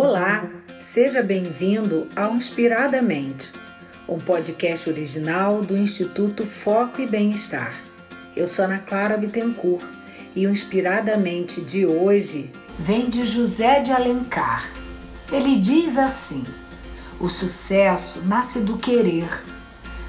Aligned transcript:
Olá, 0.00 0.48
seja 0.78 1.24
bem-vindo 1.24 2.06
ao 2.14 2.32
Inspiradamente, 2.32 3.50
um 4.08 4.20
podcast 4.20 4.88
original 4.88 5.60
do 5.60 5.76
Instituto 5.76 6.46
Foco 6.46 7.02
e 7.02 7.06
Bem-Estar. 7.06 7.74
Eu 8.36 8.46
sou 8.46 8.64
Ana 8.64 8.78
Clara 8.78 9.16
Bittencourt 9.16 9.84
e 10.36 10.46
o 10.46 10.50
Inspiradamente 10.50 11.60
de 11.62 11.84
hoje 11.84 12.48
vem 12.78 13.10
de 13.10 13.24
José 13.24 13.80
de 13.80 13.90
Alencar. 13.90 14.70
Ele 15.32 15.56
diz 15.56 15.98
assim: 15.98 16.44
o 17.18 17.28
sucesso 17.28 18.22
nasce 18.24 18.60
do 18.60 18.78
querer, 18.78 19.42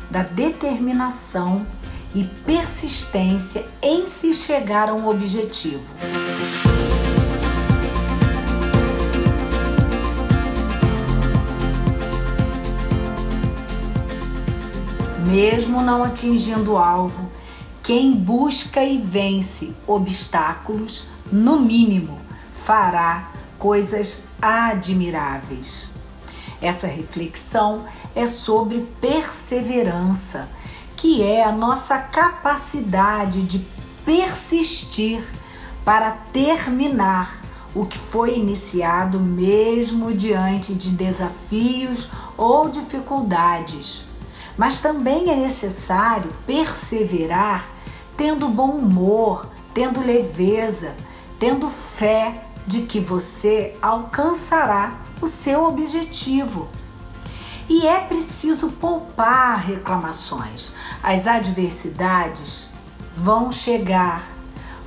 da 0.08 0.21
determinação 0.21 1.66
e 2.14 2.26
persistência 2.46 3.66
em 3.82 4.06
se 4.06 4.36
chegar 4.36 4.88
a 4.88 4.94
um 4.94 5.10
objetivo. 5.10 5.90
Mesmo 15.28 15.82
não 15.82 16.04
atingindo 16.04 16.73
o 16.73 16.78
alvo, 16.78 17.29
quem 17.83 18.14
busca 18.14 18.83
e 18.83 18.97
vence 18.97 19.73
obstáculos, 19.87 21.05
no 21.32 21.59
mínimo, 21.59 22.18
fará 22.54 23.32
coisas 23.57 24.21
admiráveis. 24.42 25.92
Essa 26.61 26.87
reflexão 26.87 27.86
é 28.15 28.25
sobre 28.25 28.87
perseverança 29.00 30.50
que 30.95 31.23
é 31.23 31.43
a 31.43 31.51
nossa 31.51 31.97
capacidade 31.97 33.42
de 33.44 33.59
persistir 34.03 35.23
para 35.86 36.11
terminar 36.11 37.42
o 37.73 37.86
que 37.86 37.97
foi 37.97 38.38
iniciado, 38.38 39.17
mesmo 39.17 40.14
diante 40.14 40.73
de 40.73 40.89
desafios 40.89 42.09
ou 42.36 42.67
dificuldades. 42.67 44.09
Mas 44.60 44.82
também 44.82 45.32
é 45.32 45.38
necessário 45.38 46.30
perseverar 46.46 47.70
tendo 48.18 48.50
bom 48.50 48.72
humor, 48.72 49.50
tendo 49.74 50.02
leveza, 50.02 50.94
tendo 51.40 51.70
fé 51.70 52.44
de 52.68 52.82
que 52.82 53.00
você 53.00 53.78
alcançará 53.82 54.98
o 55.22 55.28
seu 55.28 55.64
objetivo. 55.64 56.68
E 57.70 57.88
é 57.88 58.02
preciso 58.02 58.72
poupar 58.72 59.60
reclamações. 59.60 60.73
As 61.02 61.26
adversidades 61.26 62.68
vão 63.16 63.54
chegar. 63.54 64.28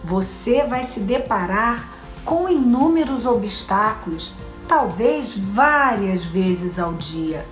Você 0.05 0.67
vai 0.67 0.85
se 0.85 1.01
deparar 1.01 1.89
com 2.27 2.47
inúmeros 2.47 3.25
obstáculos, 3.25 4.35
talvez 4.69 5.35
várias 5.35 6.23
vezes 6.23 6.79
ao 6.79 6.93
dia. 6.93 7.47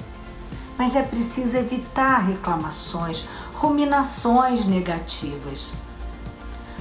Mas 0.80 0.96
é 0.96 1.02
preciso 1.02 1.58
evitar 1.58 2.20
reclamações, 2.20 3.28
ruminações 3.52 4.64
negativas. 4.64 5.74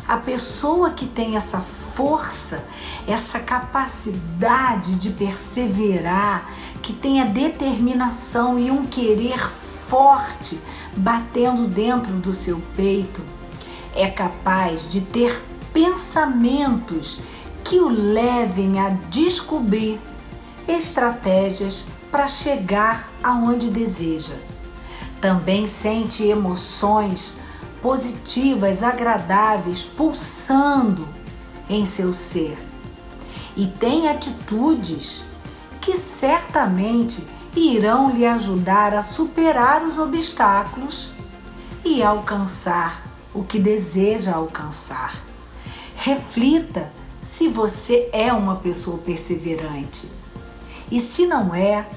A 0.08 0.16
pessoa 0.16 0.91
que 0.91 1.06
tem 1.06 1.36
essa 1.36 1.59
força, 1.59 2.64
essa 3.06 3.41
capacidade 3.41 4.95
de 4.95 5.09
perseverar, 5.09 6.50
que 6.81 6.94
tem 6.94 7.22
a 7.22 7.25
determinação 7.25 8.58
e 8.58 8.72
um 8.72 8.86
querer 8.86 9.38
forte 9.89 10.58
batendo 10.95 11.67
dentro 11.67 12.13
do 12.13 12.31
seu 12.31 12.63
peito, 12.78 13.22
é 13.94 14.09
capaz 14.09 14.88
de 14.88 15.02
ter 15.02 15.44
pensamentos 15.73 17.19
que 17.66 17.81
o 17.81 17.89
levem 17.89 18.80
a 18.80 18.91
descobrir 19.09 20.00
estratégias 20.70 21.84
para 22.12 22.28
chegar 22.28 23.09
aonde 23.23 23.70
deseja. 23.70 24.36
Também 25.19 25.68
sente 25.68 26.24
emoções 26.24 27.35
positivas, 27.81 28.84
agradáveis, 28.84 29.84
pulsando 29.84 31.07
em 31.69 31.85
seu 31.85 32.13
ser. 32.13 32.57
E 33.56 33.68
tem 33.68 34.07
atitudes 34.07 35.24
que 35.81 35.97
certamente 35.97 37.25
irão 37.56 38.12
lhe 38.12 38.25
ajudar 38.25 38.94
a 38.94 39.01
superar 39.01 39.84
os 39.84 39.97
obstáculos 39.97 41.12
e 41.84 42.01
alcançar 42.03 43.03
o 43.34 43.44
que 43.44 43.59
deseja 43.59 44.36
alcançar. 44.36 45.22
Reflita 45.96 46.91
se 47.19 47.47
você 47.47 48.09
é 48.13 48.31
uma 48.31 48.56
pessoa 48.56 48.97
perseverante. 48.97 50.09
E 50.91 51.00
se 51.00 51.25
não 51.25 51.53
é, 51.53 51.88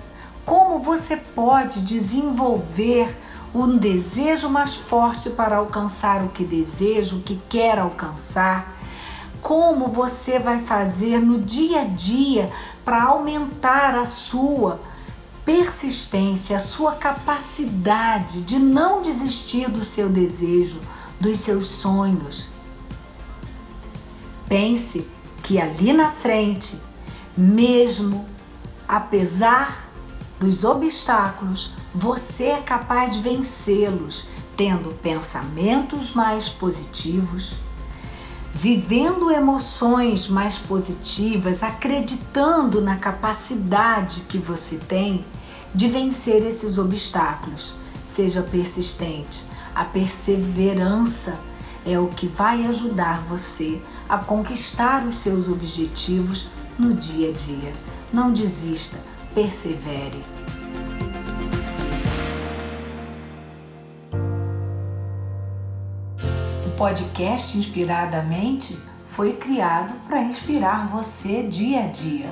como 0.45 0.81
você 0.81 1.17
pode 1.17 1.81
desenvolver 1.83 3.17
um 3.55 3.77
desejo 3.77 4.49
mais 4.49 4.75
forte 4.75 5.31
para 5.31 5.57
alcançar 5.57 6.23
o 6.23 6.29
que 6.29 6.45
deseja, 6.45 7.17
o 7.17 7.23
que 7.23 7.41
quer 7.49 7.79
alcançar? 7.79 8.77
Como 9.41 9.89
você 9.89 10.39
vai 10.39 10.59
fazer 10.59 11.21
no 11.21 11.39
dia 11.39 11.83
a 11.83 11.85
dia 11.85 12.51
para 12.85 13.03
aumentar 13.05 13.95
a 13.95 14.05
sua 14.05 14.81
persistência, 15.45 16.57
a 16.57 16.61
sua 16.61 16.93
capacidade 16.93 18.43
de 18.43 18.59
não 18.59 19.03
desistir 19.03 19.69
do 19.69 19.85
seu 19.85 20.09
desejo, 20.09 20.81
dos 21.21 21.39
seus 21.39 21.67
sonhos. 21.67 22.49
Pense 24.49 25.07
que 25.43 25.61
ali 25.61 25.93
na 25.93 26.11
frente, 26.11 26.79
mesmo 27.37 28.32
apesar 28.93 29.89
dos 30.39 30.65
obstáculos, 30.65 31.73
você 31.95 32.49
é 32.49 32.61
capaz 32.61 33.13
de 33.13 33.23
vencê-los, 33.23 34.27
tendo 34.57 34.95
pensamentos 34.97 36.13
mais 36.13 36.49
positivos 36.49 37.57
vivendo 38.55 39.31
emoções 39.31 40.29
mais 40.29 40.59
positivas, 40.59 41.63
acreditando 41.63 42.81
na 42.81 42.97
capacidade 42.97 44.21
que 44.29 44.39
você 44.39 44.77
tem 44.77 45.25
de 45.75 45.89
vencer 45.89 46.45
esses 46.45 46.77
obstáculos. 46.77 47.75
Seja 48.07 48.43
persistente. 48.43 49.45
A 49.75 49.85
perseverança 49.85 51.41
é 51.87 51.99
o 51.99 52.09
que 52.09 52.27
vai 52.27 52.67
ajudar 52.67 53.23
você 53.23 53.81
a 54.09 54.19
conquistar 54.19 55.07
os 55.07 55.17
seus 55.17 55.49
objetivos 55.49 56.47
no 56.79 56.93
dia 56.93 57.31
a 57.31 57.33
dia. 57.33 57.73
Não 58.13 58.31
desista, 58.31 58.99
persevere. 59.35 60.23
podcast 66.83 67.57
Inspiradamente 67.57 68.77
foi 69.07 69.35
criado 69.35 69.95
para 70.09 70.21
inspirar 70.21 70.89
você 70.89 71.45
dia 71.45 71.85
a 71.85 71.87
dia. 71.87 72.29